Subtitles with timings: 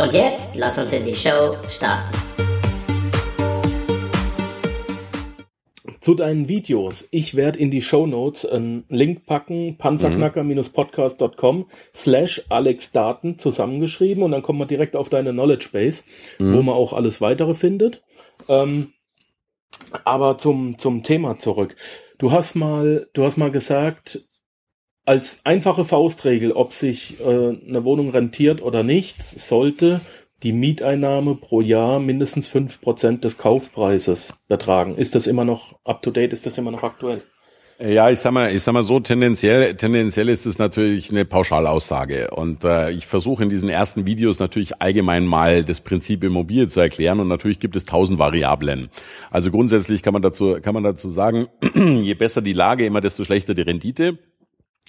[0.00, 2.16] Und jetzt lass uns in die Show starten.
[6.00, 7.06] Zu deinen Videos.
[7.10, 14.40] Ich werde in die Show Notes einen Link packen, panzerknacker-podcast.com slash alexdaten zusammengeschrieben und dann
[14.40, 16.04] kommt man direkt auf deine Knowledge Base,
[16.38, 16.54] mhm.
[16.54, 18.02] wo man auch alles weitere findet.
[18.48, 18.94] Ähm,
[20.04, 21.76] aber zum, zum Thema zurück.
[22.16, 24.24] Du hast mal, du hast mal gesagt,
[25.10, 30.00] als einfache Faustregel, ob sich äh, eine Wohnung rentiert oder nicht, sollte
[30.44, 34.94] die Mieteinnahme pro Jahr mindestens fünf Prozent des Kaufpreises betragen.
[34.94, 36.32] Ist das immer noch up to date?
[36.32, 37.22] Ist das immer noch aktuell?
[37.80, 42.30] Ja, ich sag mal, ich sag mal so, tendenziell, tendenziell ist es natürlich eine Pauschalaussage.
[42.30, 46.78] Und äh, ich versuche in diesen ersten Videos natürlich allgemein mal das Prinzip Immobilie zu
[46.78, 47.18] erklären.
[47.18, 48.90] Und natürlich gibt es tausend Variablen.
[49.32, 53.24] Also grundsätzlich kann man dazu, kann man dazu sagen, je besser die Lage, immer desto
[53.24, 54.18] schlechter die Rendite.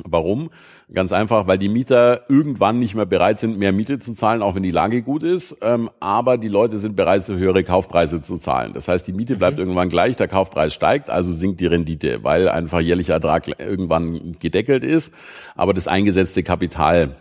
[0.07, 0.49] Warum?
[0.93, 4.55] Ganz einfach, weil die Mieter irgendwann nicht mehr bereit sind, mehr Miete zu zahlen, auch
[4.55, 5.55] wenn die Lage gut ist.
[5.61, 8.73] Ähm, aber die Leute sind bereit, höhere Kaufpreise zu zahlen.
[8.73, 9.63] Das heißt, die Miete bleibt mhm.
[9.63, 14.83] irgendwann gleich, der Kaufpreis steigt, also sinkt die Rendite, weil einfach jährlicher Ertrag irgendwann gedeckelt
[14.83, 15.13] ist,
[15.55, 17.15] aber das eingesetzte Kapital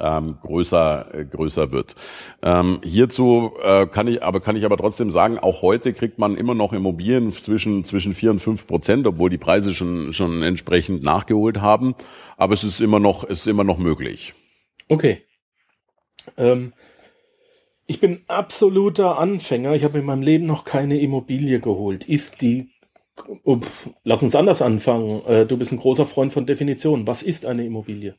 [0.00, 1.94] ähm, größer äh, größer wird.
[2.42, 6.36] Ähm, hierzu äh, kann ich aber kann ich aber trotzdem sagen, auch heute kriegt man
[6.36, 11.02] immer noch Immobilien zwischen zwischen vier und fünf Prozent, obwohl die Preise schon schon entsprechend
[11.02, 11.94] nachgeholt haben.
[12.36, 14.34] Aber es ist immer noch es ist immer noch möglich.
[14.88, 15.22] Okay.
[16.36, 16.72] Ähm,
[17.86, 19.74] ich bin absoluter Anfänger.
[19.74, 22.04] Ich habe in meinem Leben noch keine Immobilie geholt.
[22.04, 22.70] Ist die
[24.04, 25.24] Lass uns anders anfangen.
[25.26, 27.08] Äh, du bist ein großer Freund von Definitionen.
[27.08, 28.14] Was ist eine Immobilie?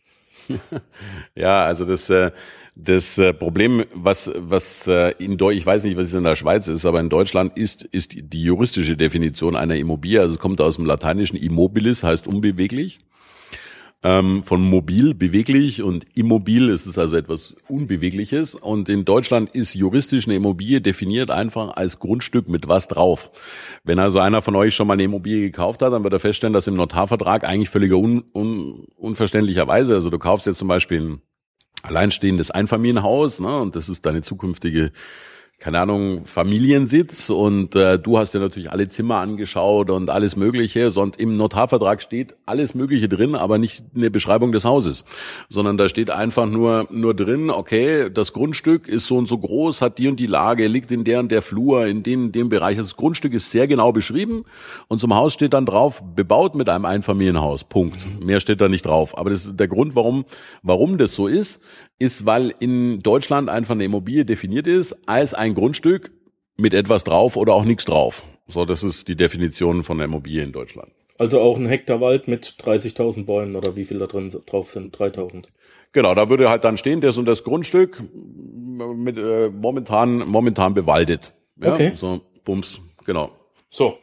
[1.35, 2.31] Ja, also das, äh,
[2.75, 6.35] das äh, Problem, was, was äh, in Deutschland, ich weiß nicht, was es in der
[6.35, 10.61] Schweiz ist, aber in Deutschland ist, ist die juristische Definition einer Immobilie, also es kommt
[10.61, 12.99] aus dem Lateinischen immobilis, heißt unbeweglich
[14.01, 18.55] ähm, von mobil, beweglich und immobil ist es also etwas Unbewegliches.
[18.55, 23.29] Und in Deutschland ist juristisch eine Immobilie definiert einfach als Grundstück mit was drauf.
[23.83, 26.53] Wenn also einer von euch schon mal eine Immobilie gekauft hat, dann wird er feststellen,
[26.53, 31.21] dass im Notarvertrag eigentlich völliger un, un, unverständlicherweise, also du kaufst jetzt zum Beispiel ein
[31.81, 34.91] alleinstehendes Einfamilienhaus, ne, und das ist deine zukünftige
[35.59, 40.89] keine Ahnung, Familiensitz und äh, du hast dir natürlich alle Zimmer angeschaut und alles Mögliche,
[40.99, 45.03] und im Notarvertrag steht alles Mögliche drin, aber nicht eine Beschreibung des Hauses,
[45.49, 49.81] sondern da steht einfach nur nur drin, okay, das Grundstück ist so und so groß,
[49.81, 52.77] hat die und die Lage, liegt in der und der Flur, in dem dem Bereich.
[52.77, 54.45] Das Grundstück ist sehr genau beschrieben
[54.87, 57.65] und zum Haus steht dann drauf, bebaut mit einem Einfamilienhaus.
[57.65, 57.97] Punkt.
[58.23, 59.17] Mehr steht da nicht drauf.
[59.17, 60.25] Aber das ist der Grund, warum
[60.63, 61.61] warum das so ist,
[61.99, 66.11] ist, weil in Deutschland einfach eine Immobilie definiert ist als ein Grundstück
[66.57, 68.23] mit etwas drauf oder auch nichts drauf.
[68.47, 70.91] So, das ist die Definition von der Immobilie in Deutschland.
[71.17, 74.95] Also auch ein Hektar Wald mit 30.000 Bäumen oder wie viel da drin drauf sind?
[74.95, 75.45] 3.000.
[75.91, 81.33] Genau, da würde halt dann stehen, das und das Grundstück mit äh, momentan momentan bewaldet.
[81.57, 81.91] Ja, okay.
[81.95, 83.31] So, Bums, genau.
[83.69, 83.97] So.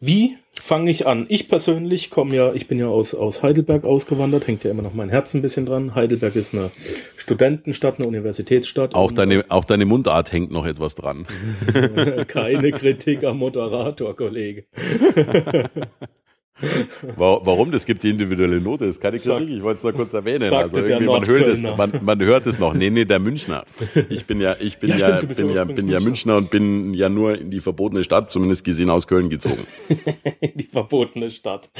[0.00, 1.26] Wie fange ich an.
[1.28, 4.94] Ich persönlich komme ja, ich bin ja aus, aus Heidelberg ausgewandert, hängt ja immer noch
[4.94, 5.94] mein Herz ein bisschen dran.
[5.94, 6.70] Heidelberg ist eine
[7.16, 8.94] Studentenstadt, eine Universitätsstadt.
[8.94, 11.26] Auch deine, auch deine Mundart hängt noch etwas dran.
[12.26, 14.64] Keine Kritik am Moderator, Kollege.
[17.16, 17.70] Warum?
[17.70, 18.86] Das gibt die individuelle Note.
[18.86, 19.48] Das ist keine Kritik.
[19.48, 20.52] Ich wollte es nur kurz erwähnen.
[20.52, 22.74] Also irgendwie man hört es, man, man hört es noch.
[22.74, 23.64] Nee, nee, der Münchner.
[24.08, 26.94] Ich bin ja, ich bin ja, ja stimmt, bin ja, bin ja Münchner und bin
[26.94, 29.66] ja nur in die verbotene Stadt, zumindest gesehen aus Köln gezogen.
[30.54, 31.70] die verbotene Stadt.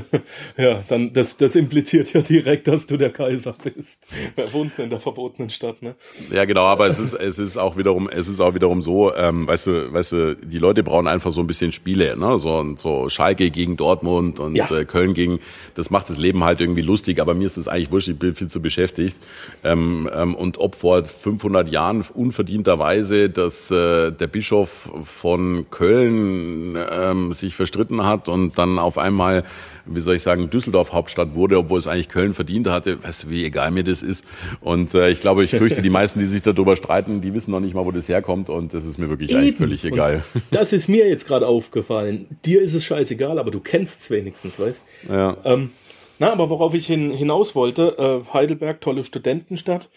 [0.56, 4.06] ja, dann, das, das impliziert ja direkt, dass du der Kaiser bist.
[4.34, 5.94] Wer wohnt in der verbotenen Stadt, ne?
[6.32, 6.62] Ja, genau.
[6.62, 9.92] Aber es ist, es ist auch wiederum, es ist auch wiederum so, ähm, weißt du,
[9.92, 12.38] weißt du, die Leute brauchen einfach so ein bisschen Spiele, ne?
[12.38, 14.70] So, so Schalke gegen Dortmund und, und ja.
[14.70, 15.40] äh, Köln ging.
[15.74, 18.34] Das macht das Leben halt irgendwie lustig, aber mir ist das eigentlich wurscht, ich bin
[18.34, 19.16] viel zu beschäftigt.
[19.62, 27.32] Ähm, ähm, und ob vor 500 Jahren unverdienterweise, dass äh, der Bischof von Köln ähm,
[27.32, 29.44] sich verstritten hat und dann auf einmal
[29.86, 33.02] wie soll ich sagen, Düsseldorf Hauptstadt wurde, obwohl es eigentlich Köln verdient hatte.
[33.04, 34.24] Weißt du, wie egal mir das ist.
[34.60, 37.60] Und äh, ich glaube, ich fürchte, die meisten, die sich darüber streiten, die wissen noch
[37.60, 38.48] nicht mal, wo das herkommt.
[38.50, 39.40] Und das ist mir wirklich Eben.
[39.40, 40.22] eigentlich völlig egal.
[40.34, 42.38] Und das ist mir jetzt gerade aufgefallen.
[42.44, 45.36] Dir ist es scheißegal, aber du kennst es wenigstens, weißt Ja.
[45.44, 45.70] Ähm,
[46.18, 47.96] Na, aber worauf ich hin, hinaus wollte,
[48.28, 49.90] äh, Heidelberg, tolle Studentenstadt.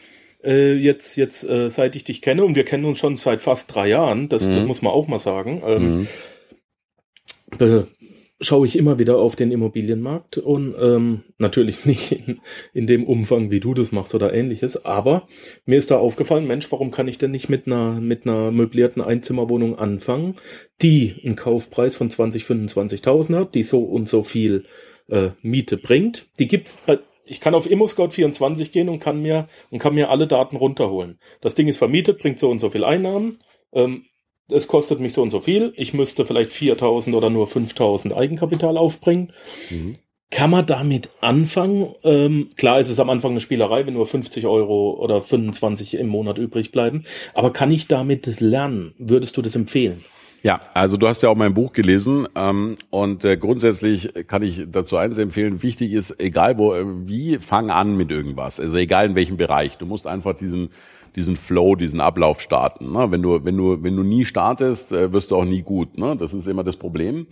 [0.43, 3.73] Äh, jetzt, jetzt, äh, seit ich dich kenne, und wir kennen uns schon seit fast
[3.73, 4.53] drei Jahren, das, Mhm.
[4.53, 6.07] das muss man auch mal sagen, ähm, Mhm.
[7.59, 7.83] äh,
[8.39, 12.39] schaue ich immer wieder auf den Immobilienmarkt und ähm, natürlich nicht in,
[12.73, 15.27] in dem Umfang, wie du das machst oder ähnliches, aber
[15.65, 19.01] mir ist da aufgefallen, Mensch, warum kann ich denn nicht mit einer, mit einer möblierten
[19.01, 20.35] Einzimmerwohnung anfangen,
[20.81, 24.65] die einen Kaufpreis von 20, 25.000 hat, die so und so viel
[25.09, 26.29] äh, Miete bringt.
[26.39, 30.27] Die gibt's, äh, ich kann auf ImmoScout24 gehen und kann mir, und kann mir alle
[30.27, 31.19] Daten runterholen.
[31.41, 33.37] Das Ding ist vermietet, bringt so und so viel Einnahmen,
[33.73, 34.05] ähm,
[34.49, 38.77] es kostet mich so und so viel, ich müsste vielleicht 4000 oder nur 5000 Eigenkapital
[38.77, 39.33] aufbringen.
[39.69, 39.97] Mhm.
[40.29, 41.95] Kann man damit anfangen?
[42.03, 46.07] Ähm, klar ist es am Anfang eine Spielerei, wenn nur 50 Euro oder 25 im
[46.07, 47.05] Monat übrig bleiben.
[47.33, 48.93] Aber kann ich damit lernen?
[48.97, 50.03] Würdest du das empfehlen?
[50.43, 54.65] Ja, also du hast ja auch mein Buch gelesen ähm, und äh, grundsätzlich kann ich
[54.69, 58.59] dazu eines empfehlen, wichtig ist, egal wo, äh, wie, fang an mit irgendwas.
[58.59, 59.77] Also egal in welchem Bereich.
[59.77, 60.69] Du musst einfach diesen
[61.17, 62.93] diesen Flow, diesen Ablauf starten.
[62.93, 63.11] Ne?
[63.11, 65.97] Wenn du wenn du wenn du nie startest, äh, wirst du auch nie gut.
[65.97, 66.15] Ne?
[66.15, 67.27] Das ist immer das Problem.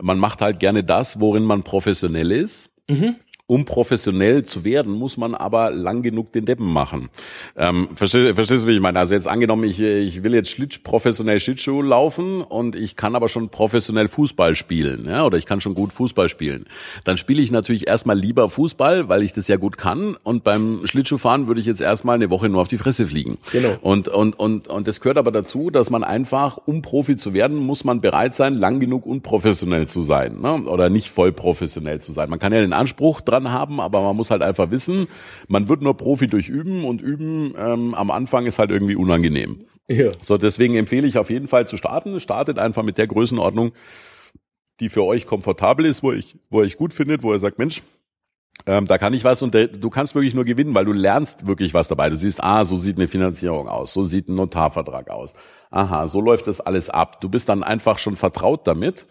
[0.00, 2.70] Man macht halt gerne das, worin man professionell ist.
[2.88, 3.16] Mhm.
[3.48, 7.10] Um professionell zu werden, muss man aber lang genug den Deppen machen.
[7.56, 8.98] Ähm, verstehst, verstehst du, wie ich meine?
[8.98, 13.28] Also jetzt angenommen, ich, ich will jetzt Schlitsch, professionell Schlittschuh laufen und ich kann aber
[13.28, 16.66] schon professionell Fußball spielen, ja, oder ich kann schon gut Fußball spielen.
[17.04, 20.80] Dann spiele ich natürlich erstmal lieber Fußball, weil ich das ja gut kann und beim
[20.84, 23.38] Schlittschuhfahren würde ich jetzt erstmal eine Woche nur auf die Fresse fliegen.
[23.52, 23.76] Genau.
[23.80, 27.58] Und, und, und, und das gehört aber dazu, dass man einfach, um Profi zu werden,
[27.58, 30.64] muss man bereit sein, lang genug unprofessionell zu sein, ne?
[30.64, 32.28] oder nicht voll professionell zu sein.
[32.28, 35.06] Man kann ja den Anspruch dran haben, aber man muss halt einfach wissen,
[35.48, 39.66] man wird nur Profi durch Üben und Üben ähm, am Anfang ist halt irgendwie unangenehm.
[39.88, 40.12] Ja.
[40.20, 42.18] So, deswegen empfehle ich auf jeden Fall zu starten.
[42.20, 43.72] Startet einfach mit der Größenordnung,
[44.80, 47.58] die für euch komfortabel ist, wo ich, wo ihr euch gut findet, wo ihr sagt,
[47.58, 47.82] Mensch,
[48.64, 51.46] ähm, da kann ich was und der, du kannst wirklich nur gewinnen, weil du lernst
[51.46, 52.08] wirklich was dabei.
[52.08, 55.34] Du siehst, ah, so sieht eine Finanzierung aus, so sieht ein Notarvertrag aus.
[55.70, 57.20] Aha, so läuft das alles ab.
[57.20, 59.06] Du bist dann einfach schon vertraut damit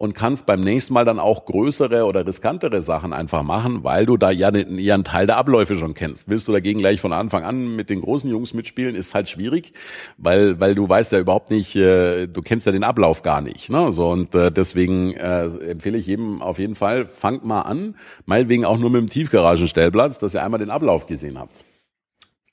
[0.00, 4.16] und kannst beim nächsten Mal dann auch größere oder riskantere Sachen einfach machen, weil du
[4.16, 6.26] da ja, den, ja einen Teil der Abläufe schon kennst.
[6.30, 9.74] Willst du dagegen gleich von Anfang an mit den großen Jungs mitspielen, ist halt schwierig,
[10.16, 13.68] weil weil du weißt ja überhaupt nicht, äh, du kennst ja den Ablauf gar nicht.
[13.68, 13.92] Ne?
[13.92, 17.94] So und äh, deswegen äh, empfehle ich jedem auf jeden Fall, fangt mal an,
[18.24, 21.62] meinetwegen auch nur mit dem Tiefgaragenstellplatz, dass ihr einmal den Ablauf gesehen habt.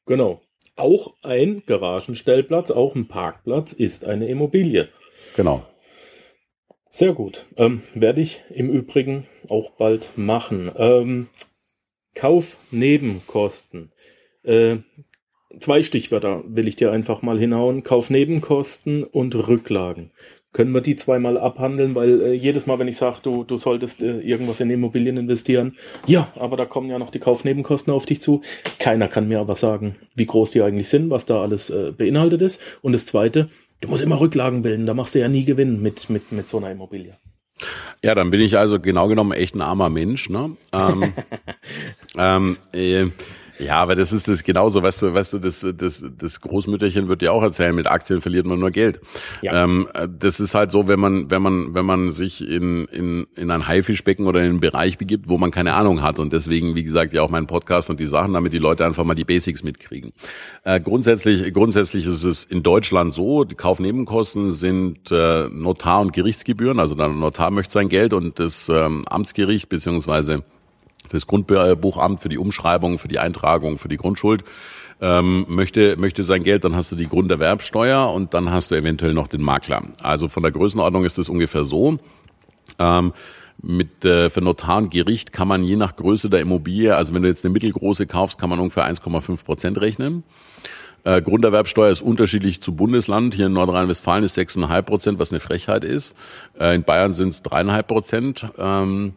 [0.05, 0.41] Genau.
[0.75, 4.89] Auch ein Garagenstellplatz, auch ein Parkplatz ist eine Immobilie.
[5.37, 5.63] Genau.
[6.97, 7.45] Sehr gut.
[7.57, 10.71] Ähm, werde ich im Übrigen auch bald machen.
[10.75, 11.27] Ähm,
[12.15, 13.91] Kaufnebenkosten.
[14.41, 14.77] Äh,
[15.59, 17.83] zwei Stichwörter will ich dir einfach mal hinhauen.
[17.83, 20.09] Kaufnebenkosten und Rücklagen.
[20.53, 24.01] Können wir die zweimal abhandeln, weil äh, jedes Mal, wenn ich sage, du, du solltest
[24.01, 25.77] äh, irgendwas in Immobilien investieren,
[26.07, 28.41] ja, aber da kommen ja noch die Kaufnebenkosten auf dich zu.
[28.79, 32.41] Keiner kann mir aber sagen, wie groß die eigentlich sind, was da alles äh, beinhaltet
[32.41, 32.59] ist.
[32.81, 33.49] Und das Zweite,
[33.81, 36.57] du musst immer Rücklagen bilden, da machst du ja nie Gewinn mit, mit, mit so
[36.57, 37.17] einer Immobilie.
[38.03, 40.29] Ja, dann bin ich also genau genommen echt ein armer Mensch.
[40.29, 40.55] Ne?
[40.71, 41.13] Ähm,
[42.17, 43.07] ähm, äh,
[43.59, 47.21] ja, aber das ist das genauso, weißt du, weißt du, das, das, das Großmütterchen wird
[47.21, 48.99] dir auch erzählen, mit Aktien verliert man nur Geld.
[49.41, 49.63] Ja.
[49.63, 53.27] Ähm, äh, das ist halt so, wenn man, wenn man, wenn man sich in, in,
[53.35, 56.19] in ein Haifischbecken oder in einen Bereich begibt, wo man keine Ahnung hat.
[56.19, 59.03] Und deswegen, wie gesagt, ja auch mein Podcast und die Sachen, damit die Leute einfach
[59.03, 60.13] mal die Basics mitkriegen.
[60.63, 66.79] Äh, grundsätzlich, grundsätzlich ist es in Deutschland so, die Kaufnebenkosten sind äh, Notar- und Gerichtsgebühren,
[66.79, 70.43] also der Notar möchte sein Geld und das ähm, Amtsgericht beziehungsweise
[71.09, 74.43] das Grundbuchamt für die Umschreibung, für die Eintragung, für die Grundschuld
[75.01, 79.13] ähm, möchte, möchte sein Geld, dann hast du die Grunderwerbsteuer und dann hast du eventuell
[79.13, 79.83] noch den Makler.
[80.01, 81.99] Also von der Größenordnung ist es ungefähr so.
[82.79, 83.13] Ähm,
[83.61, 87.23] mit äh, für Notar und Gericht kann man je nach Größe der Immobilie, also wenn
[87.23, 90.23] du jetzt eine mittelgroße kaufst, kann man ungefähr 1,5 Prozent rechnen.
[91.03, 93.33] Äh, Grunderwerbsteuer ist unterschiedlich zu Bundesland.
[93.33, 96.15] Hier in Nordrhein-Westfalen ist 6,5 Prozent, was eine Frechheit ist.
[96.59, 98.45] Äh, in Bayern sind es 3,5 Prozent.
[98.57, 99.13] Ähm,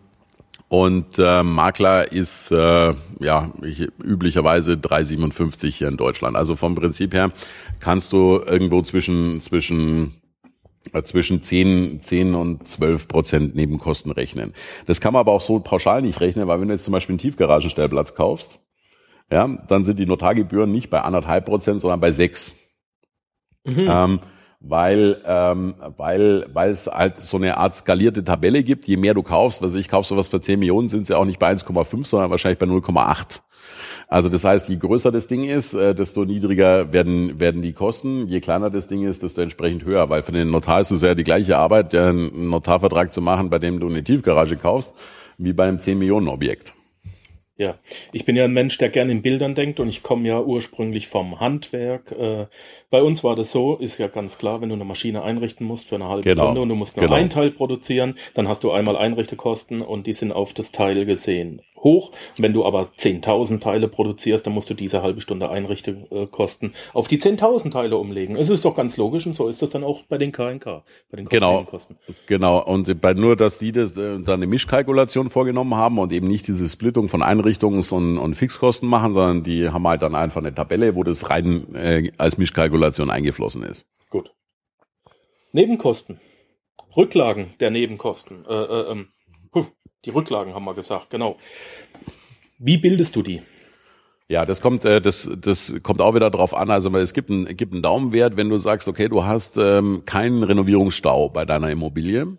[0.71, 6.37] und äh, Makler ist äh, ja ich, üblicherweise 3,57 hier in Deutschland.
[6.37, 7.33] Also vom Prinzip her
[7.81, 10.15] kannst du irgendwo zwischen zwischen
[10.93, 14.55] äh, zwischen 10, 10 und 12 Prozent Nebenkosten rechnen.
[14.87, 17.15] Das kann man aber auch so pauschal nicht rechnen, weil wenn du jetzt zum Beispiel
[17.15, 18.61] einen Tiefgaragenstellplatz kaufst,
[19.29, 22.53] ja, dann sind die Notargebühren nicht bei anderthalb Prozent, sondern bei sechs.
[23.65, 23.89] Mhm.
[23.91, 24.21] Ähm,
[24.61, 28.87] weil ähm, weil weil es halt so eine Art skalierte Tabelle gibt.
[28.87, 31.38] Je mehr du kaufst, was ich kauf sowas für 10 Millionen, sind sie auch nicht
[31.38, 33.40] bei 1,5, sondern wahrscheinlich bei 0,8.
[34.09, 38.29] Also das heißt, je größer das Ding ist, äh, desto niedriger werden werden die Kosten.
[38.29, 40.11] Je kleiner das Ding ist, desto entsprechend höher.
[40.11, 43.59] Weil für den Notar ist es ja die gleiche Arbeit, einen Notarvertrag zu machen, bei
[43.59, 44.93] dem du eine Tiefgarage kaufst,
[45.38, 46.75] wie bei einem 10 Millionen Objekt.
[47.61, 47.79] Ja,
[48.11, 51.09] ich bin ja ein Mensch, der gerne in Bildern denkt und ich komme ja ursprünglich
[51.09, 52.11] vom Handwerk.
[52.11, 52.47] Äh,
[52.88, 55.87] bei uns war das so, ist ja ganz klar, wenn du eine Maschine einrichten musst
[55.87, 56.45] für eine halbe Genau.
[56.45, 57.19] Stunde und du musst nur Genau.
[57.19, 61.61] ein Teil produzieren, dann hast du einmal Einrichtekosten und die sind auf das Teil gesehen
[61.83, 62.13] hoch.
[62.39, 67.19] Wenn du aber 10.000 Teile produzierst, dann musst du diese halbe Stunde Einrichtekosten auf die
[67.19, 68.37] 10.000 Teile umlegen.
[68.37, 71.17] Es ist doch ganz logisch und so ist das dann auch bei den KNK, bei
[71.17, 71.65] den Genau.
[71.65, 71.97] Kosten.
[72.27, 76.29] Genau, und bei nur, dass die das äh, dann eine Mischkalkulation vorgenommen haben und eben
[76.29, 80.41] nicht diese Splittung von Einrichtungs- und, und Fixkosten machen, sondern die haben halt dann einfach
[80.41, 83.87] eine Tabelle, wo das rein äh, als Mischkalkulation eingeflossen ist.
[84.11, 84.33] Gut.
[85.53, 86.21] Nebenkosten.
[86.97, 88.45] Rücklagen der Nebenkosten.
[88.49, 89.09] Äh, äh, ähm,
[90.04, 91.37] die Rücklagen haben wir gesagt, genau.
[92.59, 93.42] Wie bildest du die?
[94.28, 96.71] Ja, das kommt, äh, das, das kommt auch wieder drauf an.
[96.71, 100.42] Also es gibt einen, gibt einen Daumenwert, wenn du sagst, okay, du hast ähm, keinen
[100.42, 102.37] Renovierungsstau bei deiner Immobilie,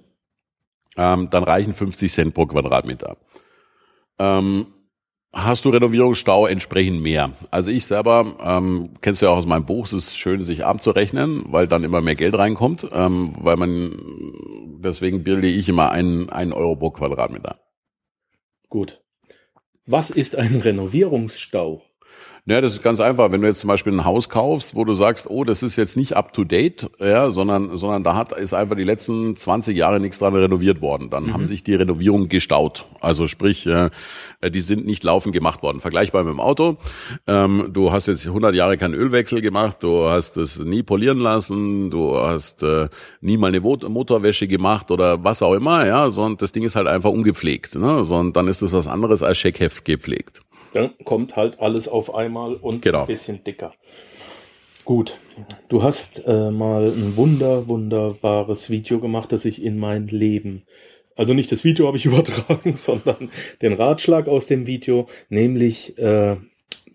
[0.95, 3.17] ähm, dann reichen 50 Cent pro Quadratmeter.
[4.19, 4.67] Ähm,
[5.33, 7.31] hast du Renovierungsstau entsprechend mehr?
[7.51, 10.65] Also ich selber, ähm, kennst du ja auch aus meinem Buch, es ist schön, sich
[10.65, 13.93] abzurechnen, weil dann immer mehr Geld reinkommt, ähm, weil man,
[14.83, 17.59] deswegen bilde ich immer einen, einen Euro pro Quadratmeter.
[18.69, 19.01] Gut.
[19.85, 21.81] Was ist ein Renovierungsstau?
[22.48, 23.31] Ja, das ist ganz einfach.
[23.31, 25.95] Wenn du jetzt zum Beispiel ein Haus kaufst, wo du sagst, oh, das ist jetzt
[25.95, 30.00] nicht up to date, ja, sondern, sondern da hat, ist einfach die letzten 20 Jahre
[30.00, 31.12] nichts dran renoviert worden.
[31.12, 32.86] Dann haben sich die Renovierungen gestaut.
[33.00, 33.91] Also sprich, äh,
[34.50, 35.79] die sind nicht laufend gemacht worden.
[35.81, 36.77] Vergleichbar mit dem Auto.
[37.27, 41.91] Ähm, du hast jetzt 100 Jahre keinen Ölwechsel gemacht, du hast es nie polieren lassen,
[41.91, 42.89] du hast äh,
[43.21, 46.75] nie mal eine Mot- Motorwäsche gemacht oder was auch immer, ja, sondern das Ding ist
[46.75, 47.75] halt einfach ungepflegt.
[47.75, 48.03] Ne?
[48.03, 50.41] Sondern dann ist es was anderes als Scheckheft gepflegt.
[50.73, 53.01] Dann kommt halt alles auf einmal und Genau.
[53.01, 53.73] ein bisschen dicker.
[54.85, 55.17] Gut.
[55.69, 60.63] Du hast äh, mal ein wunder, wunderbares Video gemacht, das ich in mein Leben,
[61.15, 63.29] also nicht das Video habe ich übertragen, sondern
[63.61, 66.37] den Ratschlag aus dem Video, nämlich äh,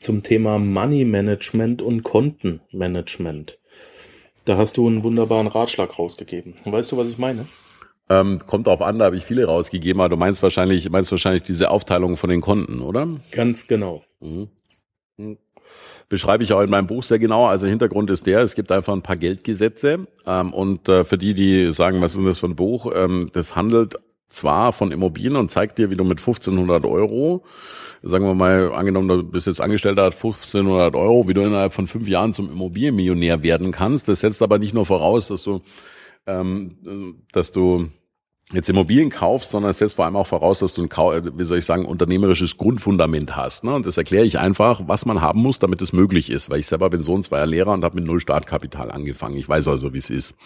[0.01, 3.59] zum Thema Money Management und Kontenmanagement.
[4.45, 6.55] Da hast du einen wunderbaren Ratschlag rausgegeben.
[6.65, 7.47] Weißt du, was ich meine?
[8.09, 11.43] Ähm, kommt drauf an, da habe ich viele rausgegeben, aber du meinst wahrscheinlich, meinst wahrscheinlich
[11.43, 13.09] diese Aufteilung von den Konten, oder?
[13.33, 14.05] Ganz genau.
[16.09, 17.47] Beschreibe ich auch in meinem Buch sehr genau.
[17.47, 20.07] Also Hintergrund ist der, es gibt einfach ein paar Geldgesetze.
[20.25, 23.29] Ähm, und äh, für die, die sagen, was ist denn das für ein Buch, ähm,
[23.33, 23.97] das handelt
[24.29, 27.45] zwar von Immobilien und zeigt dir, wie du mit 1500 Euro,
[28.03, 31.87] sagen wir mal, angenommen, du bist jetzt Angestellter, hat 1500 Euro, wie du innerhalb von
[31.87, 34.09] fünf Jahren zum Immobilienmillionär werden kannst.
[34.09, 35.61] Das setzt aber nicht nur voraus, dass du,
[36.27, 37.91] ähm, dass du
[38.53, 41.45] jetzt Immobilien kaufst, sondern es setzt vor allem auch voraus, dass du ein, Kau- wie
[41.45, 43.65] soll ich sagen, unternehmerisches Grundfundament hast.
[43.65, 43.75] Ne?
[43.75, 46.49] Und das erkläre ich einfach, was man haben muss, damit es möglich ist.
[46.49, 49.37] Weil ich selber bin Sohn zweier Lehrer und habe mit null Startkapital angefangen.
[49.37, 50.37] Ich weiß also, wie es ist.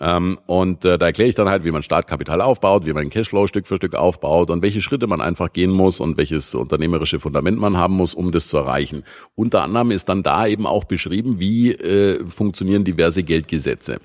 [0.00, 3.46] Ähm, und äh, da erkläre ich dann halt, wie man Startkapital aufbaut, wie man Cashflow
[3.46, 7.58] Stück für Stück aufbaut und welche Schritte man einfach gehen muss und welches unternehmerische Fundament
[7.58, 9.02] man haben muss, um das zu erreichen.
[9.34, 13.98] Unter anderem ist dann da eben auch beschrieben, wie äh, funktionieren diverse Geldgesetze.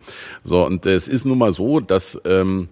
[0.45, 2.69] So, und es ist nun mal so, dass ähm,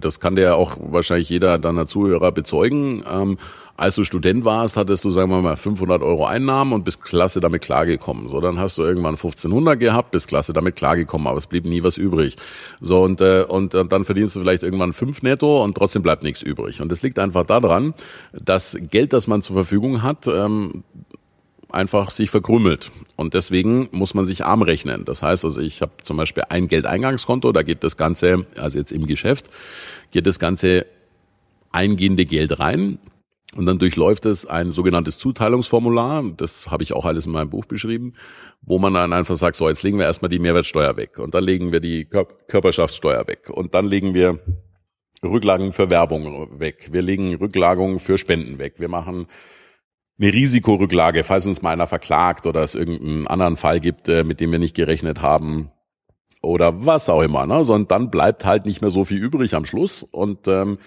[0.00, 3.04] das kann dir ja auch wahrscheinlich jeder deiner Zuhörer bezeugen.
[3.10, 3.38] Ähm,
[3.76, 7.40] als du Student warst, hattest du, sagen wir mal, 500 Euro Einnahmen und bist klasse
[7.40, 8.28] damit klargekommen.
[8.28, 11.82] So, dann hast du irgendwann 1500 gehabt, bist klasse damit klargekommen, aber es blieb nie
[11.82, 12.36] was übrig.
[12.80, 16.22] So, und, äh, und, und dann verdienst du vielleicht irgendwann fünf netto und trotzdem bleibt
[16.22, 16.80] nichts übrig.
[16.80, 17.94] Und das liegt einfach daran,
[18.32, 20.84] dass Geld, das man zur Verfügung hat, ähm,
[21.74, 22.90] einfach sich verkrümmelt.
[23.16, 25.04] Und deswegen muss man sich arm rechnen.
[25.04, 28.92] Das heißt also, ich habe zum Beispiel ein Geldeingangskonto, da geht das Ganze, also jetzt
[28.92, 29.50] im Geschäft,
[30.10, 30.86] geht das ganze
[31.72, 32.98] eingehende Geld rein.
[33.56, 37.66] Und dann durchläuft es ein sogenanntes Zuteilungsformular, das habe ich auch alles in meinem Buch
[37.66, 38.14] beschrieben,
[38.62, 41.44] wo man dann einfach sagt, so jetzt legen wir erstmal die Mehrwertsteuer weg und dann
[41.44, 44.40] legen wir die Kör Körperschaftssteuer weg und dann legen wir
[45.22, 49.26] Rücklagen für Werbung weg, wir legen Rücklagen für Spenden weg, wir machen
[50.18, 54.40] eine Risikorücklage, falls uns mal einer verklagt oder es irgendeinen anderen Fall gibt, äh, mit
[54.40, 55.70] dem wir nicht gerechnet haben
[56.40, 57.46] oder was auch immer.
[57.46, 57.64] Ne?
[57.64, 60.78] Sondern dann bleibt halt nicht mehr so viel übrig am Schluss und ähm,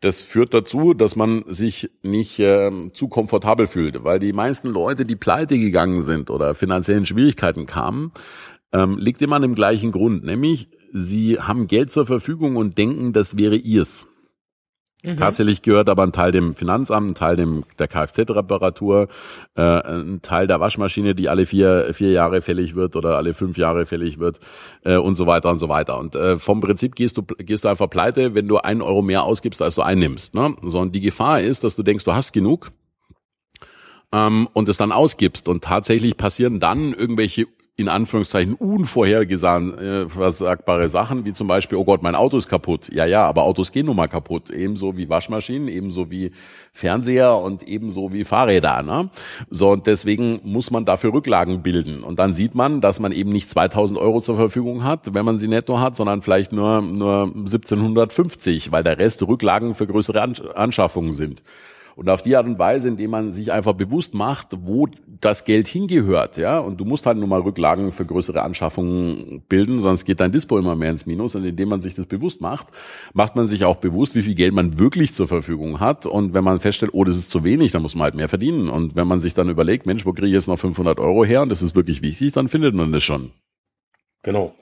[0.00, 5.04] das führt dazu, dass man sich nicht ähm, zu komfortabel fühlt, weil die meisten Leute,
[5.04, 8.10] die pleite gegangen sind oder finanziellen Schwierigkeiten kamen,
[8.72, 13.12] ähm, liegt immer an dem gleichen Grund, nämlich sie haben Geld zur Verfügung und denken,
[13.12, 14.06] das wäre ihrs.
[15.02, 19.08] Tatsächlich gehört aber ein Teil dem Finanzamt, ein Teil dem der Kfz-Reparatur,
[19.54, 23.56] äh, ein Teil der Waschmaschine, die alle vier vier Jahre fällig wird oder alle fünf
[23.56, 24.40] Jahre fällig wird
[24.84, 25.98] äh, und so weiter und so weiter.
[25.98, 29.24] Und äh, vom Prinzip gehst du gehst du einfach pleite, wenn du einen Euro mehr
[29.24, 30.34] ausgibst, als du einnimmst.
[30.34, 30.54] Ne?
[30.62, 32.70] So und die Gefahr ist, dass du denkst, du hast genug
[34.12, 37.46] ähm, und es dann ausgibst und tatsächlich passieren dann irgendwelche
[37.76, 42.92] in Anführungszeichen unvorhergesagbare Sachen, wie zum Beispiel, oh Gott, mein Auto ist kaputt.
[42.92, 44.50] Ja, ja, aber Autos gehen nun mal kaputt.
[44.50, 46.32] Ebenso wie Waschmaschinen, ebenso wie
[46.72, 48.82] Fernseher und ebenso wie Fahrräder.
[48.82, 49.08] Ne?
[49.48, 52.02] So, und deswegen muss man dafür Rücklagen bilden.
[52.02, 55.38] Und dann sieht man, dass man eben nicht 2000 Euro zur Verfügung hat, wenn man
[55.38, 60.20] sie netto hat, sondern vielleicht nur, nur 1750, weil der Rest Rücklagen für größere
[60.54, 61.42] Anschaffungen sind.
[62.00, 64.88] Und auf die Art und Weise, indem man sich einfach bewusst macht, wo
[65.20, 69.82] das Geld hingehört, ja, und du musst halt nur mal Rücklagen für größere Anschaffungen bilden,
[69.82, 71.34] sonst geht dein Dispo immer mehr ins Minus.
[71.34, 72.68] Und indem man sich das bewusst macht,
[73.12, 76.06] macht man sich auch bewusst, wie viel Geld man wirklich zur Verfügung hat.
[76.06, 78.70] Und wenn man feststellt, oh, das ist zu wenig, dann muss man halt mehr verdienen.
[78.70, 81.42] Und wenn man sich dann überlegt, Mensch, wo kriege ich jetzt noch 500 Euro her?
[81.42, 83.30] Und das ist wirklich wichtig, dann findet man das schon.
[84.22, 84.54] Genau.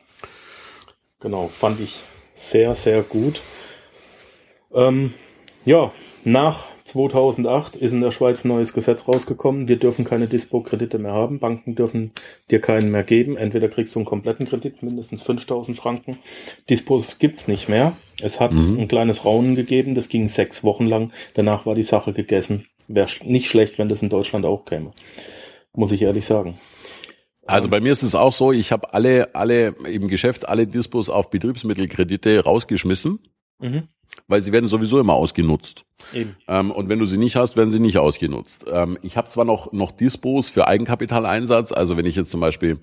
[1.21, 2.00] Genau, fand ich
[2.35, 3.40] sehr, sehr gut.
[4.75, 5.14] Ähm,
[5.64, 5.92] ja,
[6.25, 9.68] nach 2008 ist in der Schweiz ein neues Gesetz rausgekommen.
[9.68, 11.38] Wir dürfen keine Dispo-Kredite mehr haben.
[11.38, 12.12] Banken dürfen
[12.50, 13.37] dir keinen mehr geben.
[13.37, 16.18] Entweder kriegst du einen kompletten Kredit, mindestens 5000 Franken.
[16.71, 17.92] Dispos gibt's nicht mehr.
[18.21, 18.78] Es hat mhm.
[18.80, 19.95] ein kleines Raunen gegeben.
[19.95, 21.12] Das ging sechs Wochen lang.
[21.35, 22.66] Danach war die Sache gegessen.
[22.88, 24.92] Wäre nicht schlecht, wenn das in Deutschland auch käme.
[25.75, 26.59] Muss ich ehrlich sagen.
[27.47, 31.09] Also bei mir ist es auch so, ich habe alle, alle im Geschäft alle Dispos
[31.11, 33.21] auf Betriebsmittelkredite rausgeschmissen.
[33.59, 33.88] Mhm
[34.27, 35.85] weil sie werden sowieso immer ausgenutzt.
[36.12, 36.37] Eben.
[36.47, 38.67] Ähm, und wenn du sie nicht hast, werden sie nicht ausgenutzt.
[38.71, 42.79] Ähm, ich habe zwar noch, noch Dispos für Eigenkapitaleinsatz, also wenn ich jetzt zum Beispiel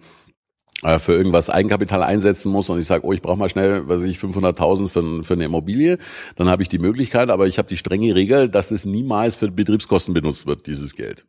[0.84, 4.02] äh, für irgendwas Eigenkapital einsetzen muss und ich sage, oh, ich brauche mal schnell, was
[4.02, 5.98] weiß ich, 500.000 für, für eine Immobilie,
[6.36, 9.50] dann habe ich die Möglichkeit, aber ich habe die strenge Regel, dass es niemals für
[9.50, 11.26] Betriebskosten benutzt wird, dieses Geld.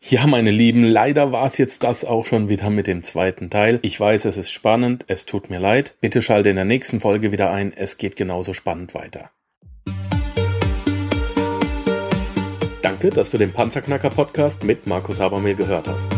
[0.00, 3.80] Ja, meine Lieben, leider war es jetzt das auch schon wieder mit dem zweiten Teil.
[3.82, 5.96] Ich weiß, es ist spannend, es tut mir leid.
[6.00, 9.30] Bitte schalte in der nächsten Folge wieder ein, es geht genauso spannend weiter.
[12.80, 16.08] Danke, dass du den Panzerknacker Podcast mit Markus Habermehl gehört hast.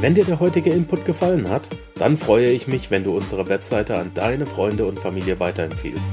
[0.00, 3.98] Wenn dir der heutige Input gefallen hat, dann freue ich mich, wenn du unsere Webseite
[3.98, 6.12] an deine Freunde und Familie weiterempfiehlst.